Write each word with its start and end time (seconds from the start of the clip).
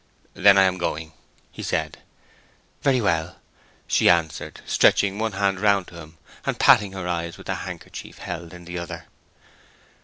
"Then 0.33 0.57
I 0.57 0.63
am 0.63 0.79
going," 0.79 1.13
he 1.51 1.61
said. 1.61 1.99
"Very 2.81 2.99
well," 2.99 3.35
she 3.85 4.09
answered, 4.09 4.61
stretching 4.65 5.19
one 5.19 5.33
hand 5.33 5.59
round 5.59 5.89
to 5.89 5.99
him, 5.99 6.17
and 6.43 6.59
patting 6.59 6.93
her 6.93 7.07
eyes 7.07 7.37
with 7.37 7.49
a 7.49 7.53
handkerchief 7.53 8.17
held 8.17 8.51
in 8.51 8.65
the 8.65 8.79
other. 8.79 9.05